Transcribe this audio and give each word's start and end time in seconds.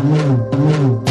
Mm-hmm. 0.00 1.09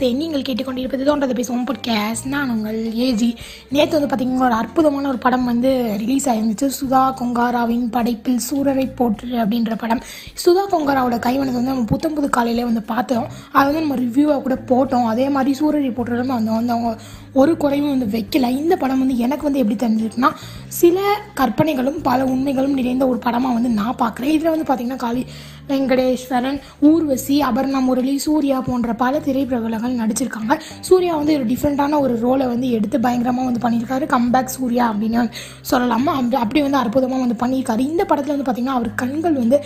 நமஸ்தே 0.00 0.16
நீங்கள் 0.16 0.44
கேட்டுக்கொண்டிருப்பது 0.48 1.04
தோன்றதை 1.08 1.34
பேசுவோம் 1.38 1.64
பாட்காஸ்ட் 1.70 2.26
நான் 2.26 2.50
உங்கள் 2.50 2.78
ஏஜி 3.06 3.28
நேற்று 3.70 3.94
வந்து 3.96 4.10
பார்த்திங்கன்னா 4.10 4.46
ஒரு 4.48 4.52
அற்புதமான 4.52 5.08
ஒரு 5.08 5.18
படம் 5.18 5.44
வந்து 5.44 5.70
ரிலீஸ் 5.98 6.28
ஆயிருந்துச்சு. 6.28 6.68
சுதா 6.78 7.02
கொங்காராவின் 7.20 7.84
படைப்பில் 7.90 8.40
சூரரை 8.50 8.86
போற்று 8.94 9.28
அப்படின்ற 9.42 9.74
படம். 9.78 10.02
சுதா 10.44 10.64
கொங்காராவோட 10.72 11.18
கைவனது 11.26 11.58
வந்து 11.58 11.72
நம்ம 11.72 11.84
புத்தம் 11.84 12.14
புது 12.14 12.30
காலையிலே 12.30 12.64
வந்து 12.64 12.82
பார்த்தோம். 12.82 13.26
அதை 13.52 13.66
வந்து 13.66 13.84
நம்ம 13.86 13.98
ரிவ்யூவாக 14.04 14.40
கூட 14.46 14.58
போட்டோம். 14.72 15.08
அதே 15.12 15.28
மாதிரி 15.28 15.52
சூரரை 15.60 15.92
போட்டுறதும் 15.92 16.36
அந்த 16.38 16.50
வந்து 16.58 16.74
அவங்க 16.76 16.92
ஒரு 17.32 17.52
குறையும் 17.56 17.92
வந்து 17.98 18.10
வைக்கல. 18.16 18.46
இந்த 18.62 18.76
படம் 18.76 18.98
வந்து 18.98 19.18
எனக்கு 19.18 19.46
வந்து 19.48 19.62
எப்படி 19.62 19.78
தெரிஞ்சிருக்குன்னா 19.84 20.30
சில 20.80 20.98
கற்பனைகளும் 21.34 22.00
பல 22.02 22.24
உண்மைகளும் 22.24 22.74
நிறைந்த 22.74 23.04
ஒரு 23.06 23.18
படமாக 23.18 23.56
வந்து 23.58 23.68
நான் 23.68 24.00
பார்க்குறேன். 24.02 24.34
இதில் 24.36 24.54
வந்து 24.54 24.68
பார்த்திங்கன்னா 24.70 24.96
காளி 24.96 25.24
வெங்கடேஸ்வரன் 25.68 26.58
ஊர்வசி 26.80 27.34
அபர்ணா 27.48 27.80
முரளி 27.80 28.14
சூர்யா 28.18 28.60
போன்ற 28.60 28.94
பல 29.02 29.18
திரைப்பிரபலங்கள் 29.18 29.89
நடிச்சிருக்காங்க. 29.98 30.60
சூர்யா 30.80 31.16
வந்து 31.16 31.34
ஒரு 31.34 31.46
டிஃப்ரெண்ட்டான 31.46 32.00
ஒரு 32.00 32.14
ரோலை 32.24 32.46
வந்து 32.46 32.70
எடுத்து 32.70 33.00
பயங்கரமாக 33.00 33.48
வந்து 33.50 33.62
பண்ணியிருக்காரு. 33.66 34.06
கம்பேக் 34.16 34.56
சூர்யா 34.56 34.92
அப்படின்னு 34.92 35.30
சொல்லலாமா. 35.70 36.12
அப்படி 36.20 36.36
அப்படி 36.44 36.62
வந்து 36.62 36.78
அற்புதமாக 36.78 37.24
வந்து 37.26 37.38
பண்ணியிருக்காரு. 37.42 37.78
இந்த 37.78 38.04
படத்தில் 38.04 38.36
வந்து 38.36 38.48
பார்த்திங்கன்னா 38.50 38.78
அவர் 38.78 38.94
கண்கள் 38.94 39.32
வந்து 39.32 39.64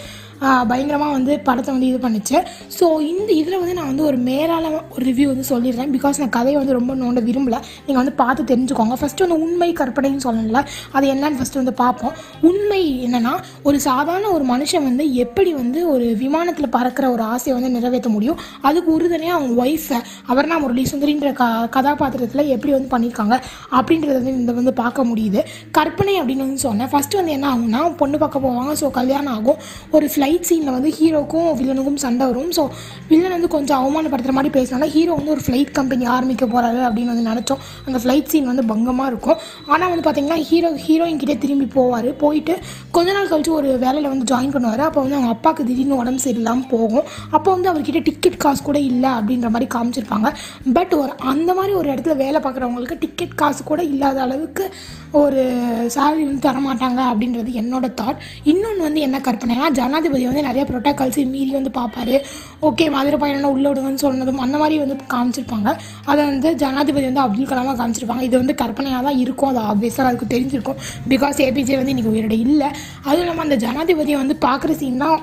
பயங்கரமாக 0.70 1.12
வந்து 1.16 1.32
படத்தை 1.48 1.70
வந்து 1.74 1.88
இது 1.90 1.98
பண்ணிச்சு. 2.04 2.38
ஸோ 2.78 2.86
இந்த 3.12 3.30
இதில் 3.40 3.58
வந்து 3.62 3.76
நான் 3.78 3.90
வந்து 3.92 4.04
ஒரு 4.10 4.18
மேலான 4.28 4.70
ஒரு 4.94 5.02
ரிவ்யூ 5.10 5.26
வந்து 5.32 5.46
சொல்லிடுறேன். 5.52 5.90
பிகாஸ் 5.96 6.20
நான் 6.22 6.34
கதையை 6.38 6.56
வந்து 6.60 6.76
ரொம்ப 6.78 6.94
நோண்ட 7.02 7.22
விரும்பல. 7.28 7.58
நீங்கள் 7.86 8.02
வந்து 8.02 8.14
பார்த்து 8.22 8.48
தெரிஞ்சுக்கோங்க. 8.52 8.96
ஃபஸ்ட்டு 9.00 9.24
வந்து 9.26 9.38
உண்மை 9.46 9.70
கற்பனைன்னு 9.80 10.24
சொல்லணும்ல. 10.26 10.62
அது 10.96 11.04
என்னன்னு 11.14 11.38
ஃபஸ்ட்டு 11.40 11.60
வந்து 11.62 11.74
பார்ப்போம். 11.82 12.14
உண்மை 12.50 12.82
என்னென்னா 13.06 13.34
ஒரு 13.68 13.78
சாதாரண 13.88 14.26
ஒரு 14.36 14.44
மனுஷன் 14.52 14.86
வந்து 14.90 15.06
எப்படி 15.24 15.52
வந்து 15.60 15.80
ஒரு 15.94 16.06
விமானத்தில் 16.22 16.72
பறக்கிற 16.76 17.06
ஒரு 17.14 17.24
ஆசையை 17.34 17.54
வந்து 17.58 17.70
நிறைவேற்ற 17.76 18.10
முடியும்? 18.16 18.40
அதுக்கு 18.68 18.90
உறுதுணையாக 18.96 19.38
அவங்க 19.38 19.54
ஒய்ஃபை 19.64 19.98
அவர்னா 20.32 20.58
முரளி 20.64 20.84
சுந்தரின்ற 20.92 21.30
க 21.40 21.44
கதாபாத்திரத்தில் 21.76 22.50
எப்படி 22.54 22.72
வந்து 22.76 22.90
பண்ணியிருக்காங்க 22.94 23.36
அப்படின்றத 23.78 24.16
வந்து 24.18 24.34
இந்த 24.40 24.52
வந்து 24.58 24.72
பார்க்க 24.82 25.08
முடியுது. 25.10 25.40
கற்பனை 25.78 26.14
அப்படின்னு 26.20 26.46
வந்து 26.46 26.64
சொன்னேன். 26.66 26.90
ஃபஸ்ட்டு 26.92 27.18
வந்து 27.20 27.34
என்ன 27.36 27.46
ஆகும்னா 27.52 27.80
பொண்ணு 28.02 28.18
பார்க்க 28.22 28.44
போவாங்க. 28.46 28.72
ஸோ 28.82 28.88
கல்யாணம் 29.00 29.32
ஆகும். 29.36 29.58
ஒரு 29.96 30.06
ஃப்ளைட் 30.24 30.46
சீனில் 30.48 30.74
வந்து 30.74 30.90
ஹீரோக்கும் 30.98 31.48
வில்லனுக்கும் 31.56 31.98
சண்டை 32.02 32.24
வரும். 32.28 32.52
ஸோ 32.56 32.62
வில்லன் 33.08 33.34
வந்து 33.34 33.48
கொஞ்சம் 33.54 33.78
அவமானப்படுத்துகிற 33.80 34.34
மாதிரி 34.36 34.52
பேசினால 34.54 34.86
ஹீரோ 34.94 35.12
வந்து 35.18 35.32
ஒரு 35.34 35.42
ஃப்ளைட் 35.46 35.72
கம்பெனி 35.78 36.04
ஆரம்பிக்க 36.14 36.44
போகிறாரு 36.52 36.80
அப்படின்னு 36.88 37.10
வந்து 37.12 37.24
நினச்சோம். 37.30 37.60
அந்த 37.88 37.98
ஃப்ளைட் 38.02 38.30
சீன் 38.32 38.48
வந்து 38.50 38.64
பங்கமாக 38.70 39.10
இருக்கும். 39.12 39.38
ஆனால் 39.72 39.90
வந்து 39.92 40.04
பார்த்திங்கன்னா 40.06 40.38
ஹீரோ 40.50 40.70
ஹீரோயின் 40.84 41.20
கிட்டே 41.22 41.36
திரும்பி 41.42 41.66
போவார். 41.76 42.08
போயிட்டு 42.22 42.54
கொஞ்ச 42.96 43.08
நாள் 43.16 43.28
கழிச்சு 43.32 43.52
ஒரு 43.58 43.68
வேலையில் 43.84 44.10
வந்து 44.12 44.28
ஜாயின் 44.32 44.54
பண்ணுவார். 44.56 44.84
அப்போ 44.88 45.02
வந்து 45.04 45.18
அவங்க 45.18 45.34
அப்பாவுக்கு 45.36 45.68
திடீர்னு 45.70 46.00
உடம்பு 46.02 46.24
சரியில்லாமல் 46.26 46.70
போகும். 46.74 47.04
அப்போ 47.36 47.48
வந்து 47.56 47.70
அவர்கிட்ட 47.72 48.02
டிக்கெட் 48.08 48.40
காசு 48.46 48.62
கூட 48.70 48.80
இல்லை 48.90 49.12
அப்படின்ற 49.18 49.50
மாதிரி 49.56 49.68
காமிச்சிருப்பாங்க. 49.76 50.30
பட் 50.78 50.94
ஒரு 51.02 51.14
அந்த 51.34 51.50
மாதிரி 51.60 51.74
ஒரு 51.82 51.88
இடத்துல 51.94 52.16
வேலை 52.24 52.40
பார்க்குறவங்களுக்கு 52.46 52.98
டிக்கெட் 53.04 53.38
காசு 53.44 53.62
கூட 53.72 53.82
இல்லாத 53.92 54.20
அளவுக்கு 54.28 54.66
ஒரு 55.22 55.42
சேலரி 55.94 56.24
வந்து 56.30 56.46
தரமாட்டாங்க 56.48 57.00
அப்படின்றது 57.10 57.50
என்னோட 57.64 57.86
தாட் 58.00 58.22
இன்னொன்று 58.52 58.82
வந்து 58.88 59.00
என்ன 59.06 59.16
கற்பனைனா 59.26 59.66
ஜனாதிபதி 59.78 60.12
வந்து 60.22 60.42
நிறைய 60.48 60.64
ப்ரோட்டோகால்ஸ் 60.70 61.18
மீறி 61.34 61.50
வந்து 61.58 61.72
பார்ப்பாரு. 61.78 62.16
ஓகே 62.68 62.90
மதுரை 62.96 63.18
பயணம் 63.22 63.52
உள்ள 63.54 63.66
விடுங்கன்னு 63.70 64.02
சொன்னதும் 64.04 64.38
அந்த 64.38 64.56
மாதிரி 64.58 64.78
வந்து 64.82 64.96
காமிச்சிருப்பாங்க. 65.14 65.70
அதை 66.10 66.20
வந்து 66.30 66.54
ஜனாதிபதி 66.62 67.06
வந்து 67.10 67.24
அப்துல் 67.24 67.50
கலாமாக 67.52 67.76
காமிச்சிருப்பாங்க. 67.80 68.20
இது 68.20 68.36
வந்து 68.42 68.54
கற்பனையாக 68.54 69.02
தான் 69.08 69.18
இருக்கும். 69.24 69.50
அது 69.52 69.60
ஆப்வியஸாக 69.72 70.10
அதுக்கு 70.10 70.32
தெரிஞ்சிருக்கும். 70.34 70.80
பிகாஸ் 71.14 71.40
ஏபிஜே 71.48 71.78
வந்து 71.80 71.94
இன்றைக்கி 71.96 72.12
உயிரோட 72.14 72.38
இல்லை. 72.46 72.70
அதுவும் 73.06 73.24
இல்லாமல் 73.24 73.46
அந்த 73.48 73.58
ஜனாதிபதியை 73.66 74.18
வந்து 74.22 74.36
பார்க்குற 74.46 74.72
சீன் 74.82 75.02
தான் 75.06 75.18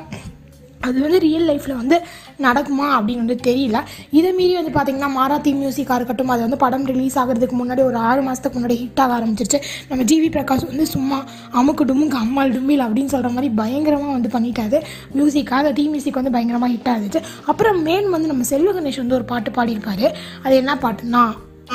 அது 0.88 1.00
வந்து 1.06 1.20
ரியல் 1.26 1.48
லைஃப்பில் 1.48 1.80
வந்து 1.80 1.98
நடக்குமா 2.48 2.88
அப்படின்னு 2.98 3.24
வந்து 3.26 3.38
தெரியல. 3.50 3.78
இதை 4.20 4.32
மீறி 4.40 4.54
வந்து 4.60 4.74
பார்த்திங்கன்னா 4.78 5.10
மாராத்தி 5.20 5.52
மியூசிக்காக 5.62 5.98
இருக்கட்டும் 6.00 6.32
அது 6.36 6.42
வந்து 6.46 6.60
படம் 6.64 6.86
ரிலீஸ் 6.92 7.18
ஆகிறதுக்கு 7.22 7.58
முன்னாடி 7.62 7.84
ஒரு 7.90 8.00
ஆறு 8.10 8.22
மாதத்துக்கு 8.28 8.58
முன்னாடி 8.60 8.78
ஹிட் 8.82 9.02
ஆக 9.04 9.12
ஆரம்பிச்சிருச்சு. 9.18 9.60
நம்ம 9.90 10.06
ஜிவி 10.12 10.30
பிரகாஷ் 10.36 10.66
வந்து 10.72 10.88
சும்மா 10.96 11.20
அமுக்கு 11.62 11.86
டுமுக்கு 11.92 12.20
அம்மாள் 12.24 12.54
டும்மில் 12.58 12.86
அப்படின்னு 12.88 13.14
சொல்கிற 13.16 13.32
மாதிரி 13.36 13.50
பயங்கரமாக 13.62 14.16
வந்து 14.18 14.34
பண்ணிட்டாரு. 14.36 14.80
மியூசிக்காக 15.18 15.62
அந்த 15.64 15.74
டீ 15.80 15.86
மியூசிக் 15.94 16.20
வந்து 16.22 16.36
பயங்கரமாக 16.38 16.72
ஹிட் 16.74 16.92
ஆகுது. 16.96 17.22
அப்புறம் 17.54 17.80
மெயின் 17.90 18.10
வந்து 18.16 18.32
நம்ம 18.34 18.50
செல்வ 18.54 18.74
கணேஷ் 18.80 19.02
வந்து 19.04 19.18
ஒரு 19.20 19.28
பாட்டு 19.34 19.52
பாடியிருப்பார் 19.60 20.08
அது 20.46 20.56
என்ன 20.64 20.76
பாட்டுன்னா 20.86 21.24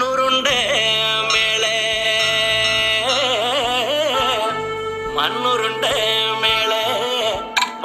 நுருண்டே 0.00 0.59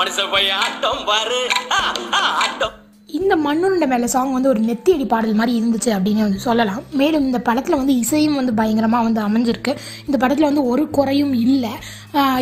மனுஷ 0.01 0.31
போய் 0.31 0.50
ஆட்டம் 0.50 1.06
பாரு. 1.06 1.47
ஆ, 1.72 1.94
ஆ, 2.13 2.19
ஆட்டம். 2.19 2.80
இந்த 3.19 3.33
மண்ணுண்ட 3.45 3.85
மேலே 3.91 4.07
சாங் 4.13 4.35
வந்து 4.35 4.49
ஒரு 4.51 4.61
நெத்தியடி 4.67 5.05
பாடல் 5.13 5.38
மாதிரி 5.39 5.53
இருந்துச்சு 5.59 5.89
அப்படின்னு 5.95 6.22
வந்து 6.25 6.41
சொல்லலாம். 6.45 6.83
மேலும் 6.99 7.25
இந்த 7.29 7.39
படத்தில் 7.47 7.79
வந்து 7.79 7.94
இசையும் 8.03 8.38
வந்து 8.39 8.53
பயங்கரமாக 8.59 9.05
வந்து 9.07 9.22
அமைஞ்சிருக்கு. 9.27 9.73
இந்த 10.07 10.17
படத்தில் 10.22 10.47
வந்து 10.49 10.63
ஒரு 10.73 10.83
குறையும் 10.97 11.33
இல்லை. 11.45 11.73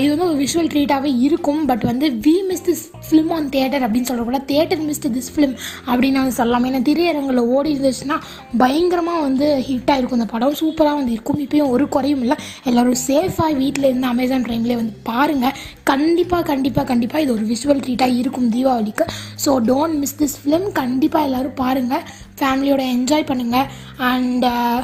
இது 0.02 0.09
வந்து 0.12 0.28
ஒரு 0.30 0.38
விஷுவல் 0.44 0.69
ட்ரீட்டாகவே 0.74 1.12
இருக்கும். 1.25 1.62
பட் 1.69 1.84
வந்து 1.90 2.06
we 2.25 2.35
miss 2.50 2.66
this 2.68 2.84
film 3.07 3.31
on 3.35 3.50
theatre 3.56 3.84
அப்படின்னு 3.85 4.09
சொல்கிறக்கூட 4.09 4.40
தேட்டர் 4.52 4.84
மிஸ் 4.90 5.03
திஸ் 5.06 5.31
ஃபிலிம் 5.34 5.56
அப்படின்னு 5.91 6.22
வந்து 6.22 6.38
சொல்லலாம். 6.40 6.66
ஏன்னா 6.69 6.81
திரையரங்கில் 6.90 7.41
ஓடி 7.56 7.72
இருந்துச்சுன்னா 7.75 8.18
பயங்கரமாக 8.63 9.22
வந்து 9.28 9.47
ஹிட் 9.69 9.91
ஆகிருக்கும் 9.96 10.19
இந்த 10.22 10.30
படம். 10.36 10.57
சூப்பராக 10.62 11.00
வந்து 11.01 11.13
இருக்கும். 11.18 11.41
இப்பயும் 11.47 11.74
ஒரு 11.75 11.88
குறையும் 11.96 12.24
இல்லை. 12.28 12.38
எல்லோரும் 12.72 13.00
சேஃபாக 13.07 13.51
வீட்டில் 13.63 13.90
இருந்து 13.90 14.09
அமேசான் 14.13 14.47
ப்ரைம்லேயே 14.50 14.80
வந்து 14.81 14.96
பாருங்கள் 15.12 15.57
கண்டிப்பாக 15.91 16.44
கண்டிப்பாக 16.51 16.88
கண்டிப்பாக 16.94 17.24
இது 17.25 17.31
ஒரு 17.38 17.46
விஷுவல் 17.53 17.84
ட்ரீட்டாக 17.86 18.18
இருக்கும் 18.22 18.50
தீபாவளிக்கு. 18.56 19.06
So 19.46 19.51
don't 19.72 19.97
miss 20.03 20.18
this 20.22 20.38
film 20.41 20.59
கண்டிப்பாக 20.80 21.28
எல்லோரும் 21.28 21.59
பாருங்கள் 21.64 22.06
ஃபேமிலியோட 22.40 22.84
என்ஜாய் 22.96 23.30
பண்ணுங்கள் 23.31 23.70
அண்ட் 24.12 24.46
uh, 24.46 24.78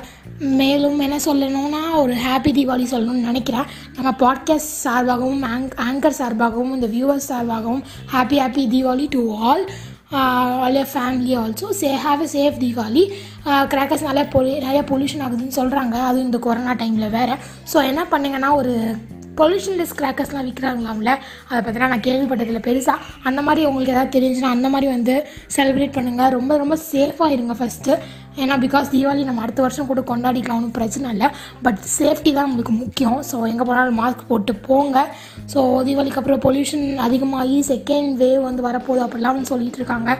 மேலும் 0.59 0.99
என்ன 0.99 1.17
சொல்லணும்னா 1.25 1.81
ஒரு 2.01 2.13
ஹாப்பி 2.23 2.51
தீபாவளி 2.57 2.85
சொல்லணும்னு 2.93 3.29
நினைக்கிறேன். 3.29 3.67
நம்ம 3.95 4.09
பாட்காஸ்ட் 4.23 4.73
சார்பாகவும் 4.85 5.43
ஆங்க் 5.53 5.75
ஆங்கர் 5.87 6.17
சார்பாகவும் 6.19 6.73
இந்த 6.77 6.87
வியூவர்ஸ் 6.95 7.29
சார்பாகவும் 7.31 7.83
happy 8.13 8.39
happy 8.43 8.63
Deepavali 8.73 9.05
to 9.15 9.21
all 9.49 9.65
all 10.63 10.77
your 10.79 10.91
family 10.93 11.33
also 11.43 11.69
say 11.81 11.89
have 12.05 12.23
a 12.25 12.29
safe 12.35 12.59
Deepavali. 12.63 13.03
Crackers 13.73 14.07
நல்லா 14.09 14.23
பொலி 14.35 14.51
நிறைய 14.67 14.83
பொல்யூஷன் 14.91 15.23
ஆகுதுன்னு 15.25 15.57
சொல்கிறாங்க 15.61 15.95
அதுவும் 16.09 16.27
இந்த 16.29 16.41
கொரோனா 16.47 16.75
டைமில் 16.81 17.15
வேறு. 17.17 17.37
ஸோ 17.73 17.77
என்ன 17.91 18.03
பண்ணுங்கன்னா 18.13 18.51
ஒரு 18.61 18.73
பொல்யூஷன் 19.39 19.79
லெஸ் 19.79 19.95
கிராக்கர்ஸ்லாம் 20.01 20.47
விற்கிறாங்களாம்ல 20.49 21.11
அதை 21.49 21.59
பற்றினா 21.65 21.89
நான் 21.93 22.05
கேள்விப்பட்டதில் 22.07 22.65
பெருசாக 22.67 23.05
அந்த 23.29 23.39
மாதிரி 23.47 23.63
உங்களுக்கு 23.69 23.95
ஏதாவது 23.95 24.15
தெரிஞ்சுன்னா 24.17 24.51
அந்த 24.57 24.69
மாதிரி 24.73 24.89
வந்து 24.95 25.15
செலிப்ரேட் 25.55 25.97
பண்ணுங்கள் 25.97 26.35
ரொம்ப 26.37 26.57
ரொம்ப 26.63 26.77
சேஃபாக 26.91 27.35
இருங்க 27.35 27.55
ஃபஸ்ட்டு 27.59 27.95
ஏன்னா 28.43 28.55
பிகாஸ் 28.63 28.87
தீபாவளி 28.93 29.21
நம்ம 29.27 29.43
அடுத்த 29.43 29.61
வருஷம் 29.65 29.89
கூட 29.89 30.01
கொண்டாடிக்கலாம் 30.09 30.57
ஒன்றும் 30.59 30.77
பிரச்சனை 30.77 31.11
இல்லை. 31.15 31.27
பட் 31.65 31.79
சேஃப்டி 31.97 32.31
தான் 32.33 32.47
நம்மளுக்கு 32.47 32.73
முக்கியம். 32.81 33.19
ஸோ 33.29 33.35
எங்கே 33.51 33.65
போனாலும் 33.69 33.99
மாஸ்க் 34.01 34.27
போட்டு 34.31 34.53
போங்க. 34.67 34.97
ஸோ 35.53 35.59
தீபாவளிக்கு 35.87 36.21
அப்புறம் 36.21 36.43
பொல்யூஷன் 36.47 36.85
அதிகமாகி 37.05 37.59
செகண்ட் 37.71 38.11
வேவ் 38.23 38.47
வந்து 38.49 38.67
வரப்போகுது 38.67 39.05
அப்படிலாம் 39.05 39.37
வந்து 39.37 39.53
சொல்லிட்டு 39.53 39.81
இருக்காங்க. 39.81 40.17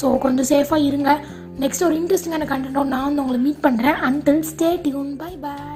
ஸோ 0.00 0.18
கொஞ்சம் 0.26 0.50
சேஃபாக 0.52 0.88
இருங்க. 0.90 1.10
நெக்ஸ்ட் 1.64 1.86
ஒரு 1.88 1.96
இன்ட்ரெஸ்டிங்கான 2.00 2.48
கண்டென்ட்டோட 2.52 2.88
நான் 2.94 3.08
வந்து 3.08 3.24
உங்களை 3.24 3.40
மீட் 3.46 3.64
பண்ணுறேன் 3.66 4.00
until 4.10 4.46
stay 4.52 4.70
tune 4.86 5.12
bye 5.24 5.34
bye 5.44 5.67